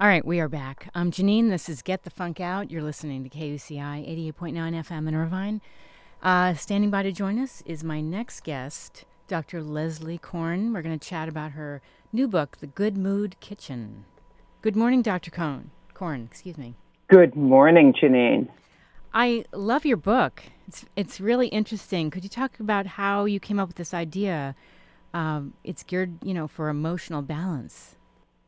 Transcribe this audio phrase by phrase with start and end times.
[0.00, 0.90] All right, we are back.
[0.94, 1.50] I'm Janine.
[1.50, 2.70] This is Get the Funk Out.
[2.70, 5.60] You're listening to KUCI 88.9 FM in Irvine.
[6.22, 9.60] Uh, standing by to join us is my next guest, Dr.
[9.60, 10.72] Leslie Korn.
[10.72, 11.82] We're going to chat about her
[12.12, 14.04] new book, The Good Mood Kitchen.
[14.62, 15.32] Good morning, Dr.
[15.32, 15.72] Cohn.
[15.94, 16.76] Korn, excuse me.
[17.08, 18.48] Good morning, Janine.
[19.12, 20.44] I love your book.
[20.68, 22.12] It's it's really interesting.
[22.12, 24.54] Could you talk about how you came up with this idea?
[25.12, 27.96] Um, it's geared, you know, for emotional balance.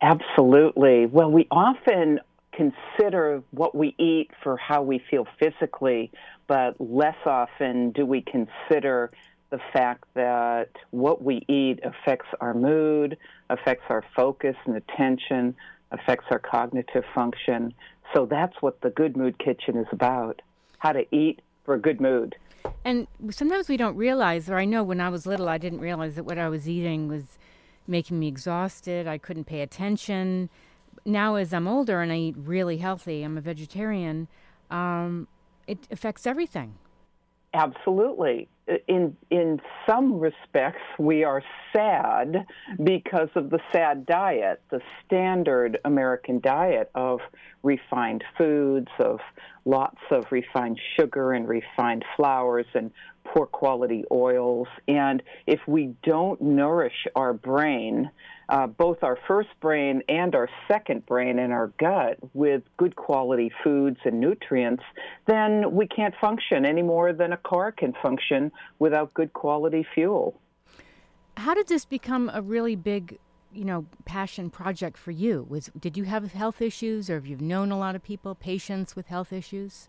[0.03, 1.07] Absolutely.
[1.07, 2.21] Well, we often
[2.53, 6.11] consider what we eat for how we feel physically,
[6.47, 9.11] but less often do we consider
[9.51, 13.17] the fact that what we eat affects our mood,
[13.51, 15.55] affects our focus and attention,
[15.91, 17.75] affects our cognitive function.
[18.15, 20.41] So that's what the Good Mood Kitchen is about
[20.79, 22.37] how to eat for a good mood.
[22.85, 26.15] And sometimes we don't realize, or I know when I was little, I didn't realize
[26.15, 27.39] that what I was eating was
[27.91, 29.07] making me exhausted.
[29.07, 30.49] I couldn't pay attention.
[31.05, 34.29] Now, as I'm older and I eat really healthy, I'm a vegetarian,
[34.71, 35.29] um,
[35.67, 36.75] it affects everything.
[37.53, 38.49] Absolutely.
[38.87, 41.43] In in some respects, we are
[41.73, 42.47] sad
[42.85, 47.19] because of the sad diet, the standard American diet of
[47.65, 49.19] refined foods, of
[49.65, 52.93] lots of refined sugar and refined flours and
[53.33, 54.69] poor quality oils.
[54.89, 58.11] And if we don't nourish our brain,
[58.49, 63.51] uh, both our first brain and our second brain in our gut with good quality
[63.63, 64.83] foods and nutrients,
[65.27, 70.35] then we can't function any more than a car can function without good quality fuel.
[71.37, 73.19] How did this become a really big
[73.53, 77.37] you know passion project for you was did you have health issues or have you
[77.37, 79.89] known a lot of people patients with health issues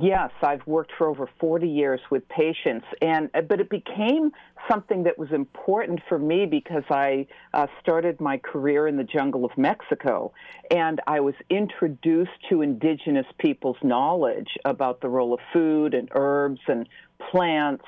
[0.00, 4.30] Yes, I've worked for over 40 years with patients, and uh, but it became
[4.70, 9.44] something that was important for me because I uh, started my career in the jungle
[9.44, 10.32] of Mexico,
[10.70, 16.60] and I was introduced to indigenous people's knowledge about the role of food and herbs
[16.68, 16.88] and
[17.30, 17.84] plants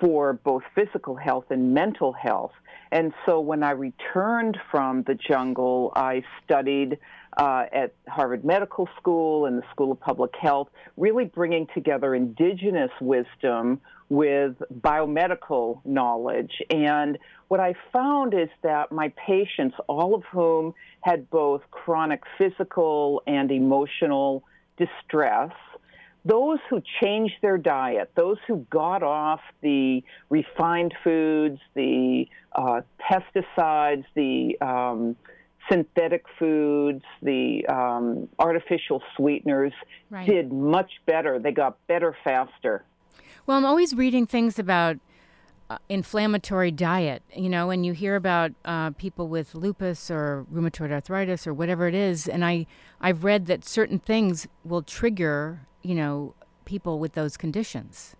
[0.00, 2.52] for both physical health and mental health.
[2.92, 6.98] And so when I returned from the jungle, I studied
[7.36, 12.90] uh, at Harvard Medical School and the School of Public Health, really bringing together indigenous
[13.00, 16.52] wisdom with biomedical knowledge.
[16.70, 17.18] And
[17.48, 23.50] what I found is that my patients, all of whom had both chronic physical and
[23.50, 24.44] emotional
[24.76, 25.52] distress,
[26.26, 34.04] those who changed their diet, those who got off the refined foods, the uh, pesticides,
[34.14, 35.14] the um,
[35.70, 39.72] synthetic foods, the um, artificial sweeteners,
[40.10, 40.26] right.
[40.26, 41.38] did much better.
[41.38, 42.84] They got better faster.
[43.46, 44.96] Well, I'm always reading things about
[45.68, 50.92] uh, inflammatory diet, you know, and you hear about uh, people with lupus or rheumatoid
[50.92, 52.66] arthritis or whatever it is, and I
[53.00, 56.34] I've read that certain things will trigger you know,
[56.64, 58.16] people with those conditions.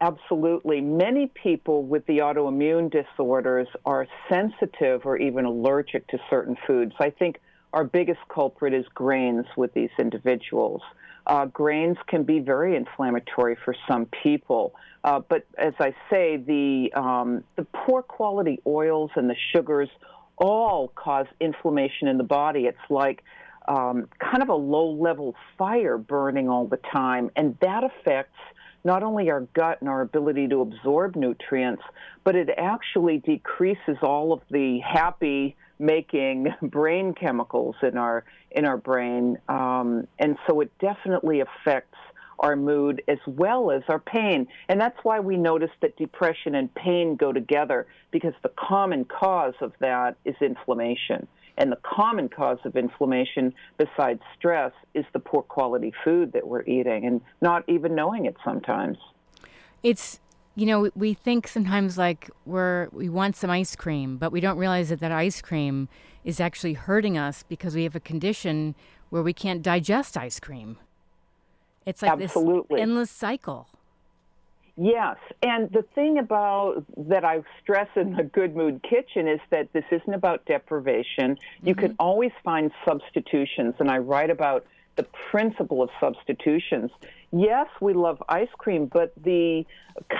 [0.00, 0.80] Absolutely.
[0.80, 6.92] Many people with the autoimmune disorders are sensitive or even allergic to certain foods.
[7.00, 7.40] I think
[7.78, 10.82] our biggest culprit is grains with these individuals.
[11.28, 14.74] Uh, grains can be very inflammatory for some people,
[15.04, 19.88] uh, but as I say, the um, the poor quality oils and the sugars
[20.38, 22.62] all cause inflammation in the body.
[22.62, 23.22] It's like
[23.68, 28.40] um, kind of a low level fire burning all the time, and that affects
[28.82, 31.82] not only our gut and our ability to absorb nutrients,
[32.24, 38.76] but it actually decreases all of the happy making brain chemicals in our in our
[38.76, 41.96] brain, um, and so it definitely affects
[42.40, 44.46] our mood as well as our pain.
[44.68, 49.54] And that's why we notice that depression and pain go together because the common cause
[49.60, 51.26] of that is inflammation.
[51.56, 56.62] And the common cause of inflammation, besides stress, is the poor quality food that we're
[56.62, 58.96] eating and not even knowing it sometimes.
[59.82, 60.20] It's
[60.58, 64.58] you know we think sometimes like we're we want some ice cream but we don't
[64.58, 65.88] realize that that ice cream
[66.24, 68.74] is actually hurting us because we have a condition
[69.10, 70.76] where we can't digest ice cream
[71.86, 72.76] it's like Absolutely.
[72.76, 73.68] this endless cycle
[74.80, 79.72] Yes, and the thing about that I stress in the Good Mood Kitchen is that
[79.72, 81.36] this isn't about deprivation.
[81.64, 81.86] You mm-hmm.
[81.86, 86.92] can always find substitutions, and I write about the principle of substitutions.
[87.32, 89.64] Yes, we love ice cream, but the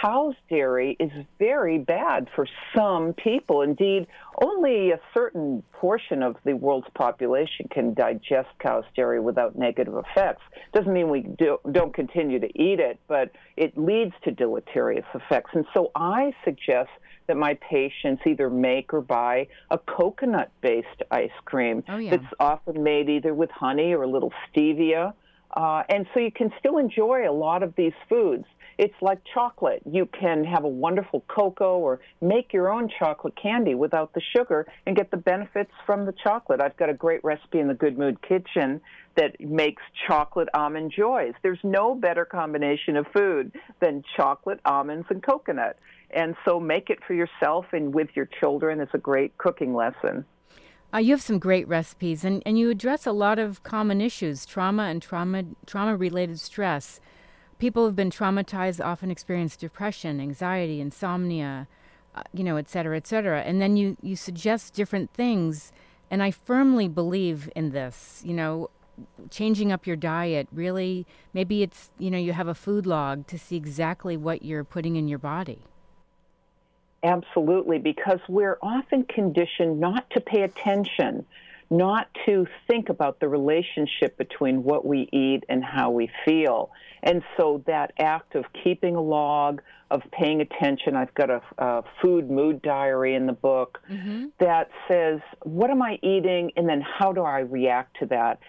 [0.03, 2.47] cow's dairy is very bad for
[2.77, 3.63] some people.
[3.63, 4.07] Indeed,
[4.43, 10.43] only a certain portion of the world's population can digest cow's dairy without negative effects.
[10.73, 15.51] Doesn't mean we do, don't continue to eat it, but it leads to deleterious effects.
[15.55, 16.91] And so I suggest
[17.29, 22.11] that my patients either make or buy a coconut based ice cream oh, yeah.
[22.11, 25.13] that's often made either with honey or a little stevia.
[25.59, 28.45] Uh, and so you can still enjoy a lot of these foods.
[28.79, 29.83] It's like chocolate.
[29.85, 34.69] You can have a wonderful cocoa or make your own chocolate candy without the sugar
[34.87, 36.61] and get the benefits from the chocolate.
[36.61, 38.81] I've got a great recipe in the Good Mood Kitchen
[39.17, 41.33] that makes chocolate almond joys.
[41.43, 43.51] There's no better combination of food
[43.81, 45.77] than chocolate, almonds, and coconut.
[46.11, 48.79] And so make it for yourself and with your children.
[48.79, 50.25] It's a great cooking lesson.
[50.93, 54.47] Uh, you have some great recipes, and, and you address a lot of common issues
[54.47, 56.99] trauma and trauma trauma related stress.
[57.59, 61.69] People who've been traumatized often experience depression, anxiety, insomnia,
[62.15, 63.43] uh, you know, et cetera, et cetera.
[63.43, 65.73] And then you, you suggest different things,
[66.11, 68.23] and I firmly believe in this.
[68.25, 68.71] You know,
[69.29, 73.39] changing up your diet really, maybe it's, you know, you have a food log to
[73.39, 75.61] see exactly what you're putting in your body.
[77.03, 81.25] Absolutely, because we're often conditioned not to pay attention,
[81.71, 86.71] not to think about the relationship between what we eat and how we feel.
[87.03, 91.85] And so that act of keeping a log, of paying attention, I've got a, a
[92.03, 94.27] food mood diary in the book mm-hmm.
[94.41, 96.51] that says, what am I eating?
[96.57, 98.41] And then how do I react to that?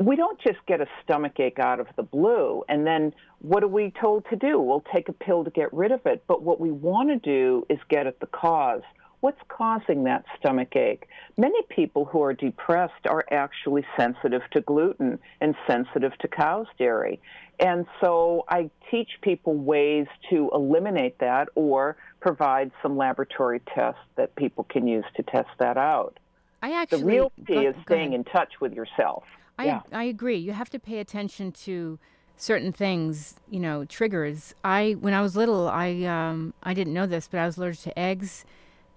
[0.00, 3.68] We don't just get a stomach ache out of the blue and then what are
[3.68, 4.58] we told to do?
[4.60, 6.24] We'll take a pill to get rid of it.
[6.26, 8.82] But what we want to do is get at the cause.
[9.20, 11.08] What's causing that stomach ache?
[11.36, 17.20] Many people who are depressed are actually sensitive to gluten and sensitive to cow's dairy.
[17.58, 24.36] And so I teach people ways to eliminate that or provide some laboratory tests that
[24.36, 26.18] people can use to test that out.
[26.62, 29.24] I actually, the real key go, is staying in touch with yourself.
[29.58, 29.80] I, yeah.
[29.92, 30.36] I agree.
[30.36, 31.98] You have to pay attention to
[32.36, 34.54] certain things, you know, triggers.
[34.62, 37.82] I when I was little, I um, I didn't know this, but I was allergic
[37.84, 38.44] to eggs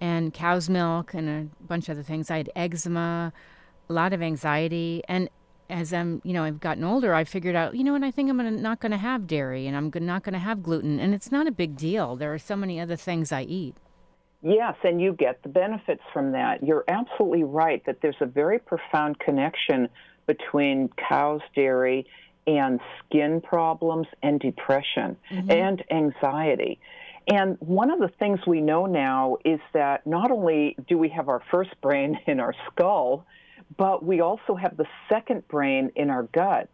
[0.01, 2.29] and cow's milk and a bunch of other things.
[2.29, 3.33] I had eczema,
[3.89, 5.29] a lot of anxiety, and
[5.69, 8.29] as I'm, you know, I've gotten older, I figured out, you know what, I think
[8.29, 11.13] I'm gonna, not going to have dairy and I'm not going to have gluten, and
[11.13, 12.15] it's not a big deal.
[12.15, 13.75] There are so many other things I eat.
[14.41, 16.63] Yes, and you get the benefits from that.
[16.63, 19.89] You're absolutely right that there's a very profound connection
[20.29, 22.05] between cow's dairy
[22.45, 25.49] and skin problems and depression mm-hmm.
[25.49, 26.79] and anxiety.
[27.27, 31.29] And one of the things we know now is that not only do we have
[31.29, 33.25] our first brain in our skull,
[33.75, 36.69] but we also have the second brain in our gut.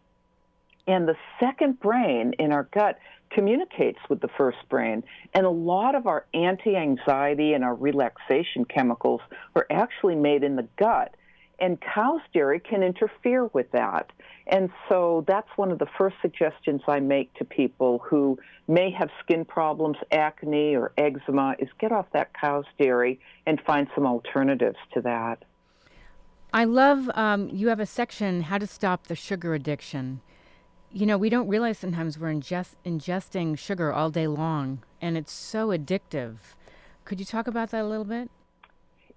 [0.86, 3.00] And the second brain in our gut
[3.31, 5.01] communicates with the first brain.
[5.34, 9.22] And a lot of our anti anxiety and our relaxation chemicals
[9.56, 11.16] are actually made in the gut
[11.60, 14.12] and cow's dairy can interfere with that.
[14.48, 18.38] And so that's one of the first suggestions I make to people who
[18.68, 23.88] may have skin problems, acne, or eczema is get off that cow's dairy and find
[23.96, 25.44] some alternatives to that.
[26.54, 30.22] I love um, you have a section how to stop the sugar addiction.
[30.92, 35.34] You know, we don't realize sometimes we're ingest- ingesting sugar all day long, and it's
[35.34, 36.38] so addictive.
[37.04, 38.30] Could you talk about that a little bit?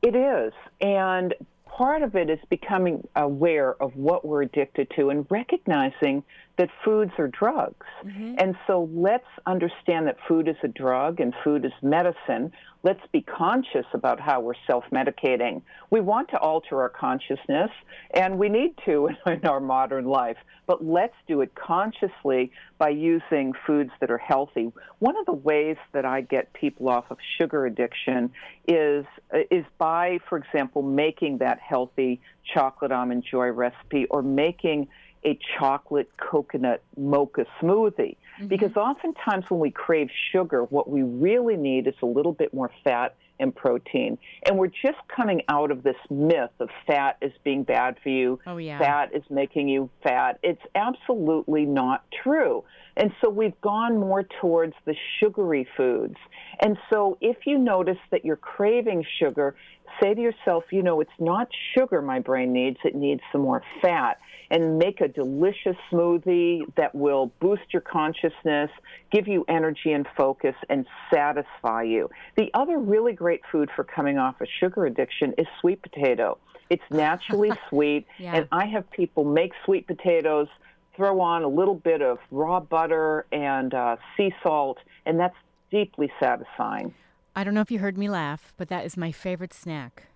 [0.03, 0.53] It is.
[0.81, 1.35] And
[1.79, 6.25] part of it is becoming aware of what we're addicted to and recognizing
[6.57, 7.87] that foods are drugs.
[8.05, 8.35] Mm-hmm.
[8.39, 12.51] And so let's understand that food is a drug and food is medicine.
[12.85, 15.63] Let's be conscious about how we're self medicating.
[15.91, 17.71] We want to alter our consciousness,
[18.15, 23.53] and we need to in our modern life, but let's do it consciously by using
[23.67, 24.73] foods that are healthy.
[25.01, 28.31] One of the ways that I get people off of sugar addiction
[28.69, 29.05] is,
[29.35, 32.21] uh, is by, for example, making that healthy
[32.55, 34.89] chocolate almond joy recipe or making
[35.25, 38.17] a chocolate coconut mocha smoothie.
[38.39, 38.47] Mm-hmm.
[38.47, 42.71] Because oftentimes when we crave sugar, what we really need is a little bit more
[42.85, 44.19] fat and protein.
[44.47, 48.41] And we're just coming out of this myth of fat is being bad for you.
[48.47, 48.79] Oh, yeah.
[48.79, 50.39] Fat is making you fat.
[50.43, 52.65] It's absolutely not true.
[52.97, 56.17] And so we've gone more towards the sugary foods.
[56.61, 59.55] And so if you notice that you're craving sugar,
[60.01, 63.63] say to yourself, you know, it's not sugar my brain needs, it needs some more
[63.83, 64.19] fat.
[64.51, 68.71] And make a delicious smoothie that will boost your consciousness,
[69.13, 72.09] give you energy and focus, and satisfy you.
[72.39, 76.39] The other really great food for coming off a sugar addiction is sweet potato.
[76.71, 78.37] It's naturally sweet, yeah.
[78.37, 80.49] and I have people make sweet potatoes
[80.97, 85.37] throw on a little bit of raw butter and uh, sea salt, and that's
[85.71, 86.95] deeply satisfying.
[87.39, 90.07] I don't know if you heard me laugh, but that is my favorite snack.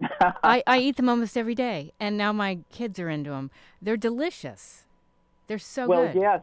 [0.42, 3.52] I, I eat them almost every day, and now my kids are into them.
[3.80, 4.82] They're delicious.
[5.46, 6.16] They're so well, good.
[6.16, 6.42] Well, yes.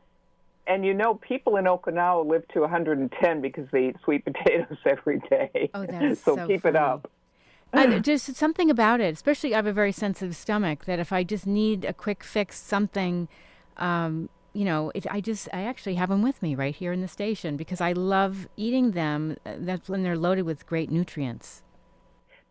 [0.67, 5.19] And you know, people in Okinawa live to 110 because they eat sweet potatoes every
[5.29, 5.69] day.
[5.73, 6.77] Oh, that is so, so keep funny.
[6.77, 7.11] it up.
[7.73, 11.25] I, just something about it, especially I have a very sensitive stomach, that if I
[11.25, 13.27] just need a quick fix, something,
[13.75, 17.01] um, you know, it, I just, I actually have them with me right here in
[17.01, 19.37] the station because I love eating them.
[19.45, 21.63] uh, That's when they're loaded with great nutrients.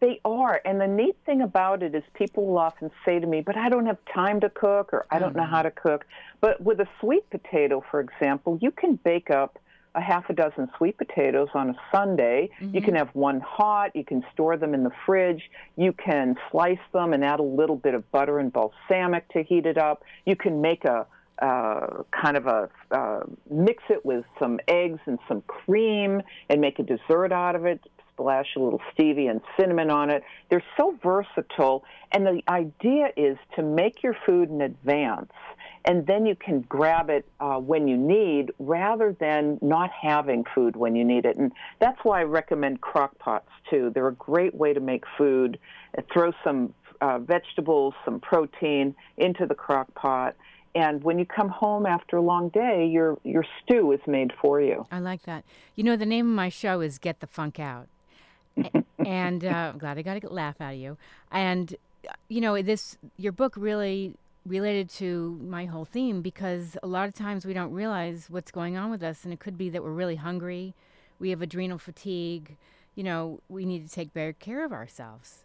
[0.00, 0.62] They are.
[0.64, 3.68] And the neat thing about it is people will often say to me, but I
[3.68, 6.06] don't have time to cook or I don't know how to cook.
[6.40, 9.58] But with a sweet potato, for example, you can bake up
[9.94, 12.48] a half a dozen sweet potatoes on a Sunday.
[12.60, 13.94] You can have one hot.
[13.94, 15.50] You can store them in the fridge.
[15.76, 19.66] You can slice them and add a little bit of butter and balsamic to heat
[19.66, 20.02] it up.
[20.24, 21.06] You can make a
[21.40, 23.20] uh, kind of a uh,
[23.50, 27.80] mix it with some eggs and some cream and make a dessert out of it.
[28.12, 30.22] Splash a little stevia and cinnamon on it.
[30.50, 35.32] They're so versatile, and the idea is to make your food in advance
[35.84, 40.76] and then you can grab it uh, when you need rather than not having food
[40.76, 41.36] when you need it.
[41.36, 43.90] And that's why I recommend crock pots too.
[43.94, 45.58] They're a great way to make food.
[46.12, 50.36] Throw some uh, vegetables, some protein into the crock pot.
[50.74, 54.60] And when you come home after a long day, your your stew is made for
[54.60, 54.86] you.
[54.90, 55.44] I like that.
[55.74, 57.88] You know, the name of my show is Get the Funk Out.
[59.06, 60.96] And uh, I'm glad I got a laugh out of you.
[61.32, 61.74] And,
[62.28, 64.14] you know, this, your book really
[64.46, 68.76] related to my whole theme because a lot of times we don't realize what's going
[68.76, 69.24] on with us.
[69.24, 70.74] And it could be that we're really hungry,
[71.18, 72.56] we have adrenal fatigue,
[72.94, 75.44] you know, we need to take better care of ourselves.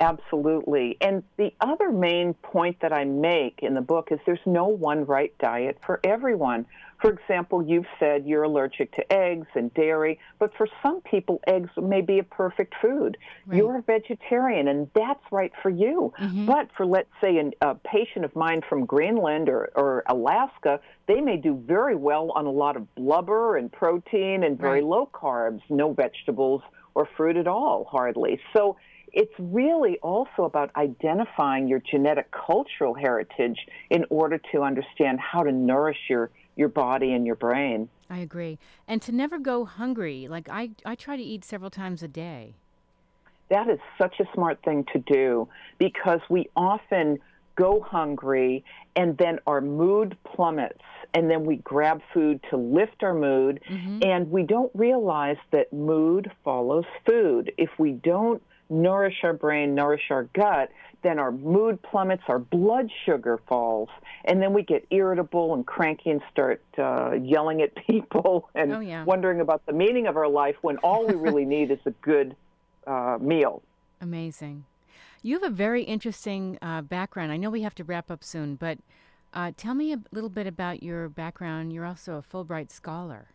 [0.00, 0.96] Absolutely.
[1.00, 5.06] And the other main point that I make in the book is there's no one
[5.06, 6.66] right diet for everyone.
[7.00, 11.70] For example, you've said you're allergic to eggs and dairy, but for some people, eggs
[11.76, 13.16] may be a perfect food.
[13.46, 13.58] Right.
[13.58, 16.12] You're a vegetarian, and that's right for you.
[16.18, 16.46] Mm-hmm.
[16.46, 21.20] But for, let's say, an, a patient of mine from Greenland or, or Alaska, they
[21.20, 24.84] may do very well on a lot of blubber and protein and very Right.
[24.84, 26.62] low carbs, no vegetables
[26.94, 28.40] or fruit at all, hardly.
[28.54, 28.76] So
[29.16, 33.56] it's really also about identifying your genetic cultural heritage
[33.88, 37.88] in order to understand how to nourish your, your body and your brain.
[38.10, 38.58] I agree.
[38.86, 40.28] And to never go hungry.
[40.28, 42.56] Like, I, I try to eat several times a day.
[43.48, 47.18] That is such a smart thing to do because we often
[47.56, 48.64] go hungry
[48.96, 50.82] and then our mood plummets
[51.14, 54.00] and then we grab food to lift our mood mm-hmm.
[54.02, 57.50] and we don't realize that mood follows food.
[57.56, 60.70] If we don't nourish our brain, nourish our gut,
[61.02, 63.88] then our mood plummets, our blood sugar falls,
[64.24, 68.80] and then we get irritable and cranky and start uh, yelling at people and Oh,
[68.80, 69.04] yeah.
[69.04, 72.34] wondering about the meaning of our life when all we really need is a good
[72.86, 73.62] uh, meal.
[74.00, 74.64] Amazing.
[75.22, 77.32] You have a very interesting uh, background.
[77.32, 78.78] I know we have to wrap up soon, but
[79.34, 81.72] uh, tell me a little bit about your background.
[81.72, 83.28] You're also a Fulbright scholar.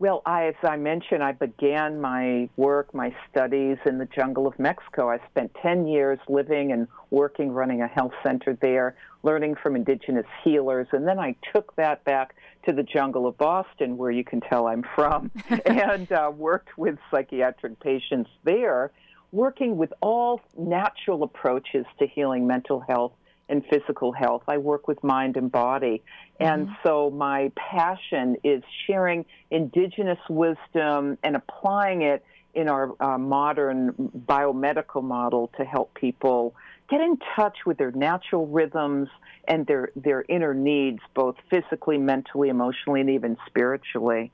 [0.00, 4.58] Well, I, as I mentioned, I began my work, my studies in the jungle of
[4.58, 5.08] Mexico.
[5.08, 10.26] I spent 10 years living and working, running a health center there, learning from indigenous
[10.42, 10.88] healers.
[10.90, 12.34] And then I took that back
[12.66, 15.30] to the jungle of Boston, where you can tell I'm from,
[15.64, 18.90] and uh, worked with psychiatric patients there,
[19.30, 23.12] working with all natural approaches to healing mental health
[23.54, 24.42] and physical health.
[24.48, 26.02] I work with mind and body.
[26.40, 33.92] And so my passion is sharing indigenous wisdom and applying it in our uh, modern
[34.26, 36.54] biomedical model to help people
[36.90, 39.08] get in touch with their natural rhythms
[39.46, 44.32] and their, their inner needs, both physically, mentally, emotionally, and even spiritually.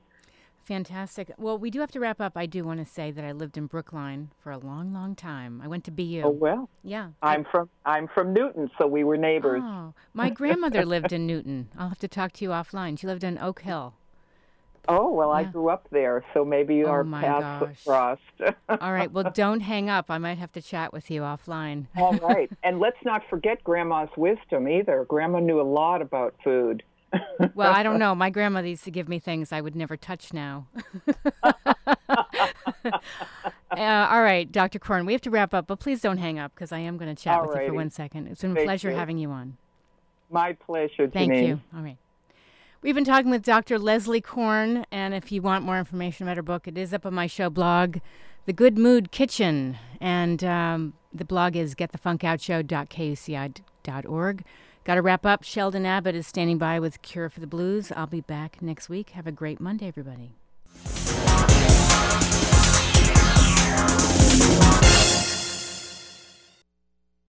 [0.63, 1.31] Fantastic.
[1.37, 2.33] Well, we do have to wrap up.
[2.35, 5.59] I do want to say that I lived in Brookline for a long, long time.
[5.63, 6.21] I went to BU.
[6.23, 7.09] Oh well, yeah.
[7.21, 9.61] I'm from I'm from Newton, so we were neighbors.
[9.63, 11.69] Oh, my grandmother lived in Newton.
[11.77, 12.97] I'll have to talk to you offline.
[12.99, 13.95] She lived in Oak Hill.
[14.87, 17.83] Oh well, I grew up there, so maybe Oh, our my paths gosh.
[17.83, 18.55] crossed.
[18.81, 19.11] All right.
[19.11, 20.09] Well, don't hang up.
[20.09, 21.85] I might have to chat with you offline.
[21.97, 22.49] All right.
[22.63, 25.05] And let's not forget Grandma's wisdom either.
[25.07, 26.83] Grandma knew a lot about food.
[27.55, 28.15] Well, I don't know.
[28.15, 30.67] My grandmother used to give me things I would never touch now.
[32.85, 32.91] uh,
[33.71, 34.79] all right, Dr.
[34.79, 37.13] Korn, we have to wrap up, but please don't hang up because I am going
[37.13, 38.27] to chat with you for one second.
[38.27, 38.95] It's been a Thank pleasure you.
[38.95, 39.57] having you on.
[40.29, 41.47] My pleasure, Thank Janine.
[41.47, 41.61] you.
[41.75, 41.97] All right.
[42.81, 43.77] We've been talking with Dr.
[43.77, 47.13] Leslie Korn, and if you want more information about her book, it is up on
[47.13, 47.97] my show blog,
[48.45, 49.77] The Good Mood Kitchen.
[49.99, 54.43] And um, the blog is getthefunkoutshow.kuci.org.
[54.83, 55.43] Got to wrap up.
[55.43, 57.91] Sheldon Abbott is standing by with Cure for the Blues.
[57.95, 59.11] I'll be back next week.
[59.11, 60.33] Have a great Monday, everybody.